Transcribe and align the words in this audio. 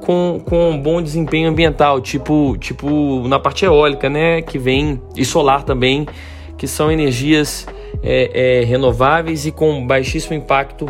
com, 0.05 0.41
com 0.44 0.70
um 0.70 0.80
bom 0.80 1.00
desempenho 1.02 1.50
ambiental, 1.50 2.00
tipo, 2.00 2.56
tipo 2.58 3.27
na 3.28 3.39
parte 3.39 3.64
eólica, 3.64 4.08
né? 4.08 4.42
Que 4.42 4.58
vem, 4.58 5.00
e 5.16 5.25
solar 5.25 5.62
também, 5.62 6.06
que 6.56 6.66
são 6.66 6.91
energias 6.91 7.66
é, 8.03 8.61
é, 8.61 8.64
renováveis 8.64 9.47
e 9.47 9.53
com 9.53 9.86
baixíssimo 9.86 10.34
impacto 10.36 10.86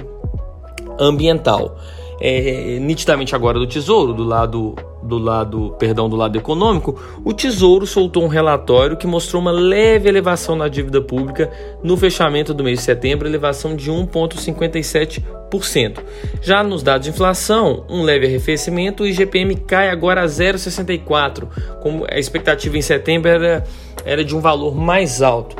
ambiental. 0.98 1.76
É, 2.20 2.78
nitidamente 2.80 3.34
agora 3.34 3.58
do 3.58 3.66
Tesouro, 3.66 4.14
do 4.14 4.24
lado 4.24 4.74
do 5.06 5.18
lado, 5.18 5.76
perdão, 5.78 6.08
do 6.08 6.16
lado 6.16 6.36
econômico, 6.36 7.00
o 7.24 7.32
Tesouro 7.32 7.86
soltou 7.86 8.24
um 8.24 8.28
relatório 8.28 8.96
que 8.96 9.06
mostrou 9.06 9.40
uma 9.40 9.52
leve 9.52 10.08
elevação 10.08 10.56
na 10.56 10.66
dívida 10.68 11.00
pública 11.00 11.48
no 11.82 11.96
fechamento 11.96 12.52
do 12.52 12.64
mês 12.64 12.80
de 12.80 12.84
setembro, 12.84 13.28
elevação 13.28 13.76
de 13.76 13.90
1,57%. 13.90 16.00
Já 16.42 16.62
nos 16.62 16.82
dados 16.82 17.06
de 17.06 17.10
inflação, 17.10 17.86
um 17.88 18.02
leve 18.02 18.26
arrefecimento, 18.26 19.04
o 19.04 19.06
IGPM 19.06 19.56
cai 19.56 19.88
agora 19.88 20.20
a 20.22 20.26
0,64%, 20.26 21.46
como 21.80 22.04
a 22.10 22.18
expectativa 22.18 22.76
em 22.76 22.82
setembro 22.82 23.30
era, 23.30 23.64
era 24.04 24.22
de 24.24 24.34
um 24.34 24.40
valor 24.40 24.74
mais 24.74 25.22
alto. 25.22 25.56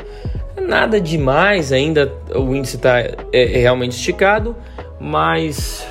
Nada 0.61 0.99
demais, 0.99 1.71
ainda 1.71 2.11
o 2.35 2.53
índice 2.53 2.75
está 2.75 2.99
é, 2.99 3.15
é 3.31 3.59
realmente 3.59 3.93
esticado, 3.93 4.53
mas 4.99 5.87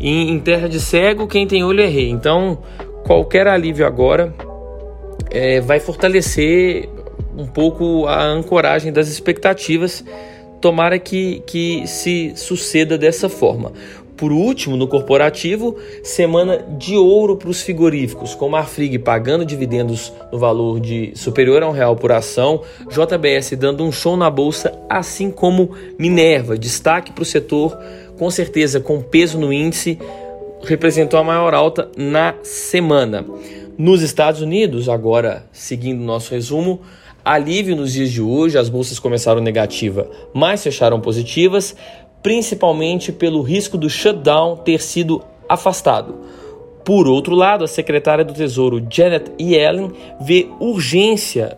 em, 0.00 0.38
terra 0.40 0.68
de 0.68 0.80
cego, 0.80 1.26
quem 1.26 1.46
tem 1.46 1.64
olho 1.64 1.80
é 1.80 1.86
rei. 1.86 2.08
Então, 2.10 2.58
qualquer 3.04 3.46
alívio 3.46 3.86
agora 3.86 4.34
é, 5.30 5.60
vai 5.60 5.80
fortalecer 5.80 6.88
um 7.36 7.46
pouco 7.46 8.06
a 8.06 8.24
ancoragem 8.24 8.92
das 8.92 9.08
expectativas. 9.08 10.04
Tomara 10.60 10.98
que, 10.98 11.40
que 11.46 11.86
se 11.86 12.32
suceda 12.36 12.98
dessa 12.98 13.28
forma. 13.28 13.72
Por 14.18 14.32
último, 14.32 14.76
no 14.76 14.88
corporativo, 14.88 15.76
semana 16.02 16.58
de 16.76 16.96
ouro 16.96 17.36
para 17.36 17.48
os 17.48 17.62
frigoríficos, 17.62 18.34
com 18.34 18.48
Marfrig 18.48 18.98
pagando 18.98 19.44
dividendos 19.44 20.12
no 20.32 20.38
valor 20.38 20.80
de 20.80 21.12
superior 21.14 21.62
a 21.62 21.68
um 21.68 21.72
real 21.72 21.94
por 21.94 22.10
ação, 22.10 22.62
JBS 22.88 23.52
dando 23.56 23.84
um 23.84 23.92
show 23.92 24.16
na 24.16 24.28
bolsa, 24.28 24.76
assim 24.90 25.30
como 25.30 25.70
Minerva, 25.96 26.58
destaque 26.58 27.12
para 27.12 27.22
o 27.22 27.24
setor 27.24 27.78
com 28.18 28.28
certeza 28.30 28.80
com 28.80 29.00
peso 29.00 29.38
no 29.38 29.52
índice, 29.52 29.98
representou 30.64 31.20
a 31.20 31.24
maior 31.24 31.54
alta 31.54 31.88
na 31.96 32.34
semana. 32.42 33.24
Nos 33.78 34.02
Estados 34.02 34.42
Unidos, 34.42 34.88
agora 34.88 35.46
seguindo 35.52 36.02
nosso 36.02 36.34
resumo, 36.34 36.80
alívio 37.24 37.76
nos 37.76 37.92
dias 37.92 38.10
de 38.10 38.20
hoje, 38.20 38.58
as 38.58 38.68
bolsas 38.68 38.98
começaram 38.98 39.40
negativa, 39.40 40.10
mas 40.34 40.64
fecharam 40.64 41.00
positivas, 41.00 41.76
principalmente 42.28 43.10
pelo 43.10 43.40
risco 43.40 43.78
do 43.78 43.88
shutdown 43.88 44.54
ter 44.54 44.82
sido 44.82 45.22
afastado. 45.48 46.14
Por 46.84 47.08
outro 47.08 47.34
lado, 47.34 47.64
a 47.64 47.66
secretária 47.66 48.22
do 48.22 48.34
Tesouro 48.34 48.86
Janet 48.90 49.32
Yellen 49.40 49.92
vê 50.20 50.46
urgência 50.60 51.56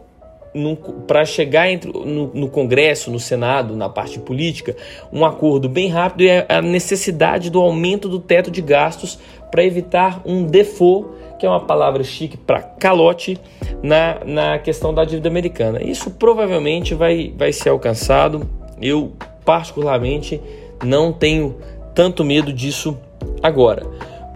para 1.08 1.24
chegar 1.24 1.68
entre, 1.68 1.90
no, 1.90 2.32
no, 2.32 2.48
Congresso, 2.48 3.10
no 3.10 3.18
Senado, 3.18 3.74
na 3.74 3.88
parte 3.88 4.20
política, 4.20 4.76
um 5.12 5.24
acordo 5.24 5.68
bem 5.68 5.88
rápido 5.88 6.22
e 6.22 6.46
a 6.48 6.62
necessidade 6.62 7.50
do 7.50 7.60
aumento 7.60 8.08
do 8.08 8.20
teto 8.20 8.48
de 8.48 8.62
gastos 8.62 9.18
para 9.50 9.64
evitar 9.64 10.22
um 10.24 10.44
default, 10.44 11.08
que 11.36 11.46
é 11.46 11.48
uma 11.48 11.66
palavra 11.66 12.04
chique 12.04 12.36
para 12.36 12.60
calote, 12.60 13.40
na, 13.82 14.20
na 14.24 14.58
questão 14.60 14.94
da 14.94 15.04
dívida 15.04 15.28
americana. 15.28 15.82
Isso 15.82 16.12
provavelmente 16.12 16.94
vai, 16.94 17.34
vai 17.36 17.52
ser 17.52 17.70
alcançado. 17.70 18.48
Eu, 18.80 19.14
particularmente, 19.44 20.40
não 20.84 21.12
tenho 21.12 21.56
tanto 21.94 22.24
medo 22.24 22.52
disso 22.52 22.96
agora. 23.42 23.84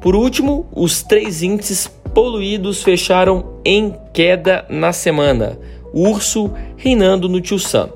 Por 0.01 0.15
último, 0.15 0.67
os 0.73 1.03
três 1.03 1.43
índices 1.43 1.87
poluídos 2.13 2.83
fecharam 2.83 3.61
em 3.65 3.95
queda 4.13 4.65
na 4.69 4.93
semana 4.93 5.59
urso 5.95 6.53
reinando 6.77 7.29
no 7.29 7.41
Tio 7.41 7.59
Sam. 7.59 7.89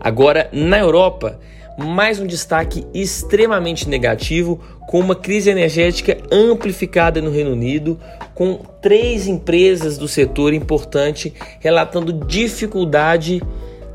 Agora, 0.00 0.48
na 0.52 0.78
Europa, 0.78 1.38
mais 1.78 2.18
um 2.18 2.26
destaque 2.26 2.84
extremamente 2.92 3.88
negativo, 3.88 4.60
com 4.88 4.98
uma 4.98 5.14
crise 5.14 5.48
energética 5.50 6.18
amplificada 6.32 7.22
no 7.22 7.30
Reino 7.30 7.52
Unido, 7.52 7.98
com 8.34 8.58
três 8.82 9.28
empresas 9.28 9.96
do 9.96 10.08
setor 10.08 10.52
importante 10.52 11.32
relatando 11.60 12.12
dificuldade 12.12 13.40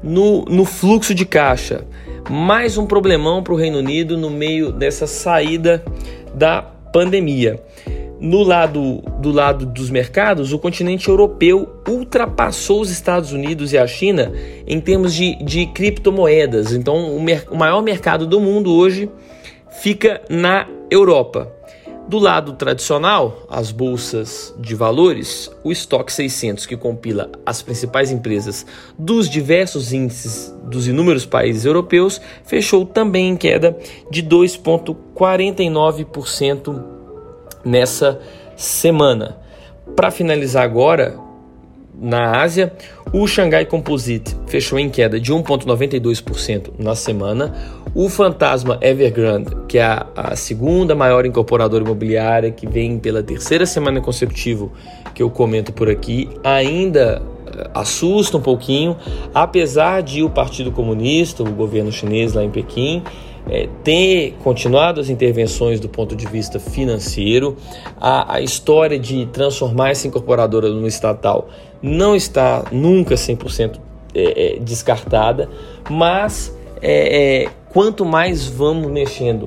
no, 0.01 0.45
no 0.45 0.63
fluxo 0.63 1.13
de 1.13 1.25
caixa. 1.25 1.83
Mais 2.30 2.75
um 2.75 2.88
problemão 2.88 3.44
para 3.44 3.53
o 3.53 3.56
Reino 3.56 3.78
Unido 3.78 4.18
no 4.18 4.31
meio 4.31 4.72
dessa 4.72 5.06
saída 5.06 5.84
da 6.34 6.59
pandemia. 6.91 7.59
No 8.19 8.41
lado 8.41 9.03
do 9.22 9.31
lado 9.31 9.63
dos 9.66 9.91
mercados, 9.91 10.52
o 10.52 10.58
continente 10.58 11.07
europeu 11.07 11.81
ultrapassou 11.88 12.81
os 12.81 12.89
Estados 12.89 13.31
Unidos 13.31 13.74
e 13.74 13.77
a 13.77 13.86
China 13.86 14.31
em 14.66 14.80
termos 14.80 15.13
de, 15.13 15.36
de 15.44 15.68
criptomoedas. 15.68 16.74
Então, 16.74 17.16
o, 17.16 17.22
mer 17.22 17.45
o 17.51 17.56
maior 17.56 17.83
mercado 17.83 18.25
do 18.25 18.39
mundo 18.39 18.74
hoje 18.74 19.07
fica 19.69 20.21
na 20.28 20.68
Europa. 20.89 21.51
Do 22.07 22.19
lado 22.19 22.54
tradicional, 22.54 23.48
as 23.50 23.72
bolsas 23.72 24.54
de 24.60 24.75
valores, 24.75 25.50
o 25.63 25.72
estoque 25.72 26.13
600, 26.13 26.68
que 26.68 26.78
compila 26.78 27.31
as 27.44 27.63
principais 27.63 28.12
empresas 28.12 28.63
dos 28.98 29.28
diversos 29.28 29.92
índices 29.92 30.54
dos 30.66 30.88
inúmeros 30.88 31.25
países 31.25 31.66
europeus, 31.66 32.22
fechou 32.44 32.86
também 32.86 33.30
em 33.30 33.36
queda 33.36 33.75
de 34.12 34.22
2,49% 34.22 36.84
nessa 37.63 38.22
semana. 38.56 39.40
Para 39.96 40.12
finalizar 40.12 40.63
agora, 40.63 41.25
na 42.00 42.42
Ásia, 42.42 42.74
o 43.13 43.27
Shanghai 43.27 43.65
Composite 43.65 44.36
fechou 44.47 44.77
em 44.77 44.89
queda 44.89 45.19
de 45.19 45.33
1,92% 45.33 46.71
na 46.77 46.95
semana. 46.95 47.53
O 47.94 48.09
fantasma 48.09 48.77
Evergrande, 48.81 49.56
que 49.68 49.77
é 49.77 49.83
a, 49.83 50.07
a, 50.15 50.36
segunda 50.36 50.94
maior 50.94 51.25
incorporadora 51.25 51.83
imobiliária, 51.83 52.51
que 52.51 52.68
vem 52.68 53.00
pela 53.00 53.24
terceira 53.24 53.65
semana 53.65 54.01
consecutiva 54.01 54.69
que 55.13 55.24
eu 55.24 55.30
comento 55.30 55.71
por 55.71 55.89
aqui, 55.89 56.30
ainda 56.44 57.21
assusta 57.74 58.38
um 58.38 58.42
pouquinho, 58.42 58.95
apesar 59.33 60.01
de 60.01 60.24
o 60.24 60.30
Partido 60.30 60.71
Comunista, 60.71 61.44
o 61.44 61.51
governo 61.51 61.92
chinês 61.92 62.33
lá 62.33 62.44
em 62.44 62.50
Pequim, 62.50 63.03
é, 63.47 63.68
ter 63.83 64.36
continuado 64.44 65.00
as 65.00 65.09
intervenções 65.09 65.80
do 65.80 65.88
ponto 65.88 66.15
de 66.15 66.25
vista 66.25 66.59
financeiro, 66.59 67.56
a, 68.00 68.36
a 68.36 68.42
história 68.42 68.97
de 68.97 69.25
transformar 69.27 69.92
essa 69.92 70.07
incorporadora 70.07 70.69
no 70.69 70.88
estatal 70.88 71.50
não 71.81 72.15
está 72.15 72.65
nunca 72.71 73.15
100% 73.15 73.80
é, 74.13 74.56
é, 74.56 74.59
descartada, 74.59 75.50
mas 75.89 76.56
é, 76.81 77.44
é, 77.44 77.50
quanto 77.69 78.06
mais 78.06 78.47
vamos 78.47 78.92
mexendo 78.92 79.45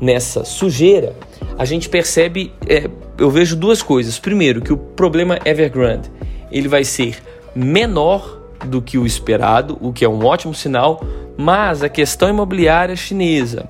nessa 0.00 0.44
sujeira, 0.44 1.14
a 1.58 1.64
gente 1.64 1.88
percebe, 1.88 2.52
é, 2.66 2.88
eu 3.18 3.30
vejo 3.30 3.54
duas 3.54 3.82
coisas. 3.82 4.18
Primeiro, 4.18 4.60
que 4.60 4.72
o 4.72 4.76
problema 4.76 5.38
Evergrande 5.44 6.10
ele 6.50 6.68
vai 6.68 6.84
ser 6.84 7.22
menor 7.54 8.40
do 8.64 8.82
que 8.82 8.98
o 8.98 9.06
esperado, 9.06 9.78
o 9.80 9.92
que 9.92 10.04
é 10.04 10.08
um 10.08 10.24
ótimo 10.24 10.54
sinal, 10.54 11.02
mas 11.36 11.82
a 11.82 11.88
questão 11.88 12.28
imobiliária 12.28 12.94
chinesa, 12.94 13.68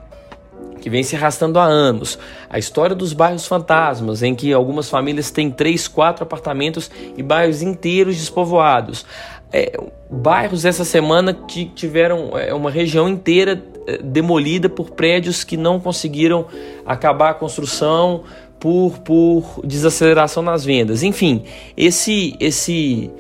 que 0.81 0.91
vem 0.91 1.03
se 1.03 1.15
arrastando 1.15 1.59
há 1.59 1.65
anos, 1.65 2.19
a 2.49 2.59
história 2.59 2.97
dos 2.97 3.12
bairros 3.12 3.47
fantasmas, 3.47 4.23
em 4.23 4.35
que 4.35 4.53
algumas 4.53 4.88
famílias 4.88 5.31
têm 5.31 5.50
três, 5.50 5.87
quatro 5.87 6.25
apartamentos 6.25 6.91
e 7.17 7.23
bairros 7.23 7.62
inteiros 7.62 8.17
despovoados. 8.17 9.05
É, 9.53 9.79
bairros 10.11 10.65
essa 10.65 10.85
semana 10.85 11.35
que 11.35 11.67
tiveram 11.67 12.38
é, 12.38 12.55
uma 12.55 12.71
região 12.71 13.09
inteira 13.09 13.62
é, 13.87 13.99
demolida 13.99 14.69
por 14.69 14.91
prédios 14.91 15.43
que 15.43 15.56
não 15.56 15.81
conseguiram 15.81 16.47
acabar 16.87 17.31
a 17.31 17.35
construção 17.35 18.23
por, 18.60 18.98
por 18.98 19.60
desaceleração 19.64 20.42
nas 20.42 20.64
vendas. 20.64 21.02
Enfim, 21.02 21.42
esse, 21.76 22.36
esse 22.38 23.10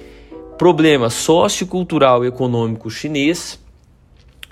problema 0.58 1.08
sociocultural 1.08 2.24
e 2.24 2.28
econômico 2.28 2.90
chinês 2.90 3.58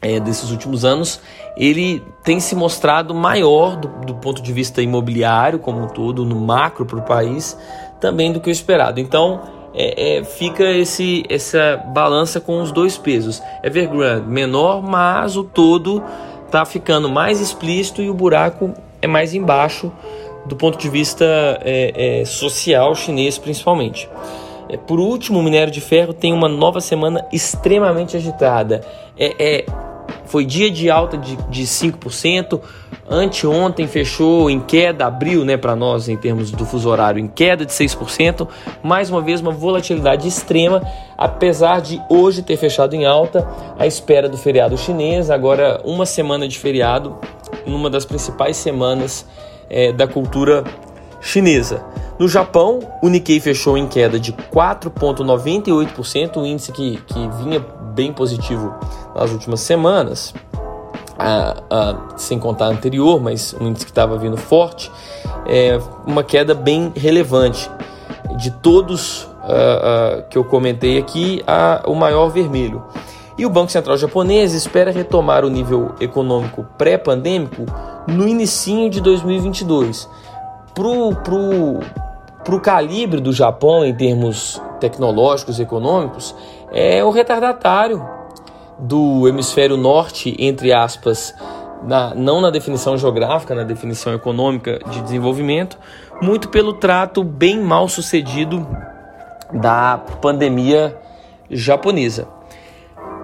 é, 0.00 0.18
desses 0.18 0.50
últimos 0.50 0.84
anos, 0.84 1.20
ele 1.56 2.02
tem 2.24 2.40
se 2.40 2.54
mostrado 2.54 3.14
maior 3.14 3.76
do, 3.76 3.88
do 4.06 4.14
ponto 4.14 4.40
de 4.40 4.52
vista 4.52 4.80
imobiliário 4.80 5.58
como 5.58 5.82
um 5.82 5.88
todo, 5.88 6.24
no 6.24 6.36
macro 6.36 6.86
para 6.86 6.98
o 6.98 7.02
país, 7.02 7.58
também 8.00 8.32
do 8.32 8.40
que 8.40 8.48
o 8.48 8.52
esperado. 8.52 9.00
Então, 9.00 9.42
é, 9.74 10.18
é, 10.18 10.24
fica 10.24 10.64
esse, 10.64 11.24
essa 11.28 11.76
balança 11.92 12.40
com 12.40 12.62
os 12.62 12.72
dois 12.72 12.96
pesos. 12.96 13.42
Evergrande 13.62 14.28
menor, 14.28 14.82
mas 14.82 15.36
o 15.36 15.44
todo 15.44 16.02
está 16.46 16.64
ficando 16.64 17.08
mais 17.08 17.40
explícito 17.40 18.00
e 18.00 18.08
o 18.08 18.14
buraco 18.14 18.72
é 19.02 19.06
mais 19.06 19.34
embaixo 19.34 19.92
do 20.48 20.56
ponto 20.56 20.78
de 20.78 20.88
vista 20.88 21.24
é, 21.62 22.20
é 22.20 22.24
social 22.24 22.94
chinês, 22.94 23.38
principalmente. 23.38 24.08
É, 24.68 24.76
por 24.76 24.98
último, 24.98 25.38
o 25.38 25.42
minério 25.42 25.72
de 25.72 25.80
ferro 25.80 26.12
tem 26.12 26.32
uma 26.32 26.48
nova 26.48 26.80
semana 26.80 27.26
extremamente 27.32 28.16
agitada. 28.16 28.84
É, 29.16 29.34
é 29.38 29.64
foi 30.24 30.44
dia 30.44 30.70
de 30.70 30.90
alta 30.90 31.16
de, 31.16 31.36
de 31.48 31.62
5%. 31.64 32.60
Anteontem 33.08 33.86
fechou 33.86 34.50
em 34.50 34.60
queda, 34.60 35.06
abriu 35.06 35.44
né, 35.44 35.56
para 35.56 35.74
nós 35.74 36.08
em 36.08 36.16
termos 36.16 36.50
do 36.50 36.66
fuso 36.66 36.88
horário, 36.90 37.18
em 37.18 37.26
queda 37.26 37.64
de 37.64 37.72
6%. 37.72 38.46
Mais 38.82 39.10
uma 39.10 39.22
vez, 39.22 39.40
uma 39.40 39.50
volatilidade 39.50 40.28
extrema, 40.28 40.82
apesar 41.16 41.80
de 41.80 42.00
hoje 42.10 42.42
ter 42.42 42.58
fechado 42.58 42.94
em 42.94 43.06
alta, 43.06 43.48
à 43.78 43.86
espera 43.86 44.28
do 44.28 44.36
feriado 44.36 44.76
chinês. 44.76 45.30
Agora, 45.30 45.80
uma 45.84 46.04
semana 46.04 46.46
de 46.46 46.58
feriado, 46.58 47.16
numa 47.66 47.88
das 47.88 48.04
principais 48.04 48.58
semanas 48.58 49.26
é, 49.68 49.92
da 49.92 50.06
cultura 50.06 50.64
chinesa. 51.20 51.84
No 52.18 52.28
Japão, 52.28 52.80
o 53.00 53.08
Nikkei 53.08 53.38
fechou 53.38 53.78
em 53.78 53.86
queda 53.86 54.18
de 54.18 54.32
4,98%, 54.32 56.36
um 56.36 56.46
índice 56.46 56.72
que, 56.72 56.96
que 57.06 57.28
vinha 57.42 57.64
bem 57.94 58.12
positivo 58.12 58.74
nas 59.14 59.30
últimas 59.30 59.60
semanas, 59.60 60.34
ah, 61.18 61.56
ah, 61.70 61.96
sem 62.16 62.38
contar 62.38 62.66
a 62.66 62.68
anterior, 62.68 63.20
mas 63.20 63.54
um 63.60 63.66
índice 63.66 63.84
que 63.84 63.90
estava 63.90 64.16
vindo 64.16 64.36
forte, 64.36 64.90
é 65.46 65.78
uma 66.06 66.22
queda 66.22 66.54
bem 66.54 66.92
relevante. 66.94 67.70
De 68.36 68.50
todos 68.50 69.28
ah, 69.42 70.22
que 70.30 70.38
eu 70.38 70.44
comentei 70.44 70.98
aqui, 70.98 71.42
o 71.86 71.94
maior 71.94 72.28
vermelho. 72.28 72.82
E 73.36 73.46
o 73.46 73.50
Banco 73.50 73.70
Central 73.70 73.96
japonês 73.96 74.52
espera 74.52 74.90
retomar 74.90 75.44
o 75.44 75.48
nível 75.48 75.94
econômico 76.00 76.66
pré-pandêmico 76.76 77.64
no 78.08 78.26
início 78.26 78.88
de 78.88 79.00
2022. 79.00 80.08
Pro, 80.74 81.14
pro, 81.16 81.80
para 82.44 82.54
o 82.54 82.60
calibre 82.60 83.20
do 83.20 83.32
Japão 83.32 83.84
em 83.84 83.94
termos 83.94 84.60
tecnológicos 84.80 85.58
e 85.58 85.62
econômicos, 85.62 86.34
é 86.72 87.04
o 87.04 87.10
retardatário 87.10 88.04
do 88.78 89.26
hemisfério 89.28 89.76
norte, 89.76 90.34
entre 90.38 90.72
aspas, 90.72 91.34
na, 91.82 92.14
não 92.14 92.40
na 92.40 92.50
definição 92.50 92.96
geográfica, 92.96 93.54
na 93.54 93.64
definição 93.64 94.14
econômica 94.14 94.78
de 94.90 95.02
desenvolvimento, 95.02 95.76
muito 96.22 96.48
pelo 96.48 96.72
trato 96.72 97.22
bem 97.22 97.60
mal 97.60 97.88
sucedido 97.88 98.66
da 99.52 99.98
pandemia 100.20 100.96
japonesa. 101.50 102.37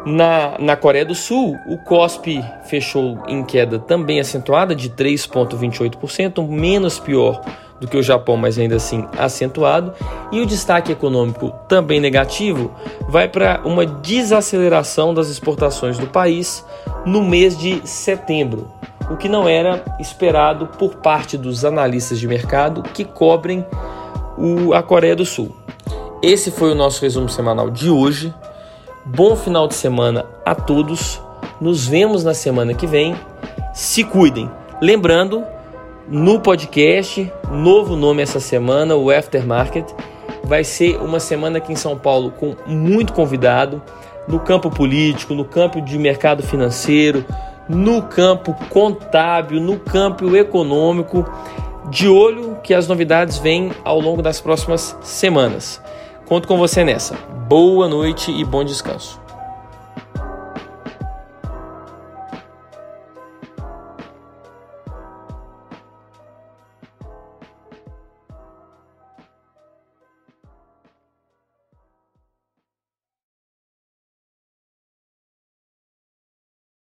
Na, 0.07 0.57
na 0.59 0.77
Coreia 0.77 1.05
do 1.05 1.15
Sul, 1.15 1.59
o 1.67 1.79
COSP 1.79 2.45
fechou 2.65 3.23
em 3.27 3.43
queda 3.43 3.79
também 3.79 4.21
acentuada 4.21 4.75
de 4.75 4.91
3,28%, 4.91 6.47
menos 6.47 6.99
pior 6.99 7.41
do 7.81 7.89
que 7.89 7.97
o 7.97 8.03
Japão, 8.03 8.37
mas 8.37 8.59
ainda 8.59 8.77
assim 8.77 9.07
acentuado. 9.17 9.93
E 10.31 10.41
o 10.41 10.47
destaque 10.47 10.93
econômico 10.93 11.53
também 11.69 12.01
negativo 12.01 12.71
vai 13.09 13.29
para 13.29 13.63
uma 13.65 13.87
desaceleração 13.87 15.15
das 15.15 15.29
exportações 15.29 15.99
do 15.99 16.07
país 16.07 16.65
no 17.07 17.23
mês 17.23 17.57
de 17.57 17.87
setembro, 17.87 18.71
o 19.11 19.17
que 19.17 19.29
não 19.29 19.49
era 19.49 19.85
esperado 19.99 20.67
por 20.67 20.97
parte 20.97 21.37
dos 21.37 21.65
analistas 21.65 22.19
de 22.19 22.29
mercado 22.29 22.83
que 22.83 23.05
cobrem 23.05 23.65
o, 24.37 24.73
a 24.75 24.83
Coreia 24.83 25.17
do 25.17 25.25
Sul. 25.25 25.55
Esse 26.23 26.51
foi 26.51 26.73
o 26.73 26.75
nosso 26.75 27.03
resumo 27.03 27.29
semanal 27.29 27.71
de 27.71 27.91
hoje. 27.91 28.33
Bom 29.07 29.37
final 29.37 29.69
de 29.69 29.75
semana 29.75 30.25
a 30.47 30.55
todos. 30.55 31.21
Nos 31.61 31.87
vemos 31.87 32.25
na 32.25 32.33
semana 32.33 32.73
que 32.73 32.87
vem. 32.87 33.15
Se 33.75 34.03
cuidem. 34.03 34.51
Lembrando 34.81 35.45
no 36.09 36.41
podcast, 36.41 37.31
novo 37.51 37.97
nome 37.97 38.23
essa 38.23 38.41
semana, 38.41 38.97
o 38.97 39.11
Aftermarket. 39.11 39.85
Vai 40.43 40.65
ser 40.65 40.97
uma 41.03 41.21
semana 41.21 41.59
aqui 41.59 41.71
em 41.71 41.77
São 41.77 41.99
Paulo 41.99 42.31
com 42.31 42.57
muito 42.67 43.13
convidado 43.13 43.83
no 44.27 44.41
campo 44.41 44.71
político, 44.71 45.35
no 45.35 45.45
campo 45.45 45.83
de 45.83 45.99
mercado 45.99 46.43
financeiro, 46.43 47.27
no 47.69 48.01
campo 48.01 48.57
contábil, 48.71 49.61
no 49.61 49.79
campo 49.79 50.35
econômico. 50.35 51.31
De 51.91 52.09
olho 52.09 52.57
que 52.63 52.73
as 52.73 52.89
novidades 52.89 53.37
vêm 53.37 53.71
ao 53.85 54.01
longo 54.01 54.23
das 54.23 54.41
próximas 54.41 54.97
semanas. 55.03 55.84
Conto 56.27 56.49
com 56.49 56.57
você 56.57 56.83
nessa. 56.83 57.17
Boa 57.49 57.87
noite 57.87 58.31
e 58.31 58.45
bom 58.45 58.65
descanso. 58.65 59.24